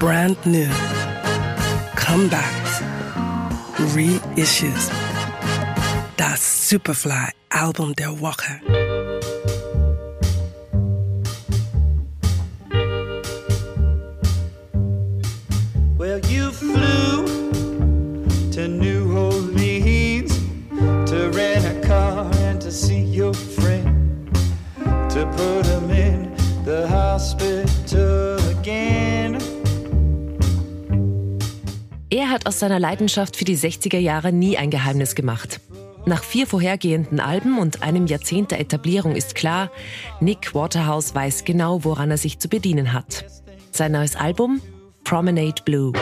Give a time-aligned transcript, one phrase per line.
[0.00, 0.66] brand new,
[1.94, 2.80] comebacks,
[3.94, 4.88] reissues.
[6.16, 8.60] Das Superfly Album der Woche.
[15.98, 17.26] Well, you flew
[18.52, 20.32] to New Orleans
[21.10, 24.30] to rent a car and to see your friend,
[25.10, 27.69] to put him in the hospital
[32.30, 35.60] Er hat aus seiner Leidenschaft für die 60er Jahre nie ein Geheimnis gemacht.
[36.06, 39.68] Nach vier vorhergehenden Alben und einem Jahrzehnt der Etablierung ist klar,
[40.20, 43.24] Nick Waterhouse weiß genau, woran er sich zu bedienen hat.
[43.72, 44.60] Sein neues Album
[45.02, 45.92] Promenade Blue.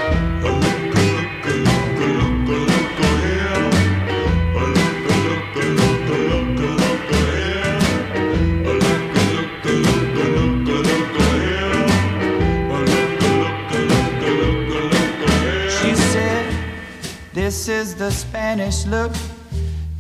[17.34, 19.12] This is the Spanish look.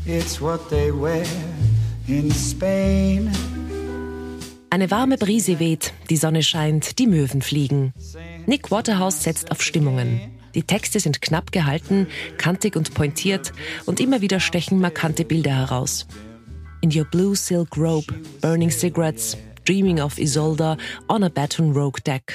[0.06, 1.26] It's what they wear
[2.06, 3.30] in Spain.
[4.70, 7.92] Eine warme Brise weht, die Sonne scheint, die Möwen fliegen.
[8.46, 10.20] Nick Waterhouse setzt auf Stimmungen.
[10.54, 12.06] Die Texte sind knapp gehalten,
[12.38, 13.52] kantig und pointiert
[13.86, 16.06] und immer wieder stechen markante Bilder heraus.
[16.80, 20.76] In your blue silk robe, burning cigarettes, dreaming of Isolda
[21.08, 22.34] on a Baton Rouge deck.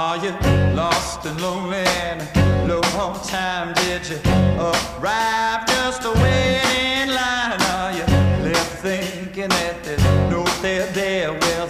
[0.00, 0.32] Are you
[0.74, 2.22] lost and lonely and
[2.66, 3.74] low on time?
[3.74, 4.16] Did you
[4.58, 7.60] arrive just waiting in line?
[7.60, 8.06] Are you
[8.42, 11.32] left thinking that there's no there there?
[11.38, 11.68] Well,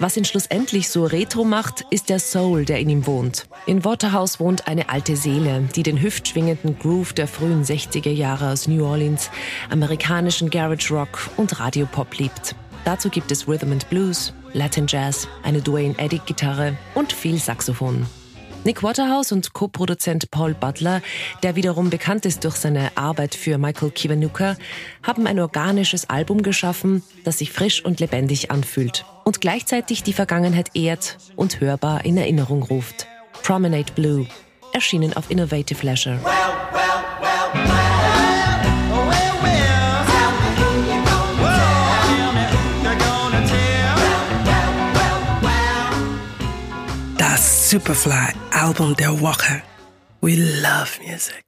[0.00, 3.46] Was ihn schlussendlich so retro macht, ist der Soul, der in ihm wohnt.
[3.64, 8.68] In Waterhouse wohnt eine alte Seele, die den hüftschwingenden Groove der frühen 60er Jahre aus
[8.68, 9.30] New Orleans,
[9.70, 12.54] amerikanischen Garage Rock und Radiopop liebt.
[12.84, 18.06] Dazu gibt es Rhythm and Blues, Latin Jazz, eine Duane Eddy Gitarre und viel Saxophon.
[18.64, 21.02] Nick Waterhouse und Co-Produzent Paul Butler,
[21.42, 24.56] der wiederum bekannt ist durch seine Arbeit für Michael Kiwanuka,
[25.02, 30.70] haben ein organisches Album geschaffen, das sich frisch und lebendig anfühlt und gleichzeitig die Vergangenheit
[30.74, 33.06] ehrt und hörbar in Erinnerung ruft.
[33.42, 34.26] Promenade Blue,
[34.72, 36.18] erschienen auf Innovative Leisure.
[36.24, 36.83] Oh, well,
[47.36, 49.62] Superfly Album der Woche.
[50.20, 51.42] We love music.